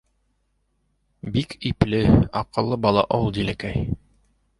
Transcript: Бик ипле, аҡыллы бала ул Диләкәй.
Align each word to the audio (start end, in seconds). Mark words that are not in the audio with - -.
Бик 1.35 1.53
ипле, 1.71 1.99
аҡыллы 2.41 2.79
бала 2.87 3.05
ул 3.19 3.29
Диләкәй. 3.37 3.85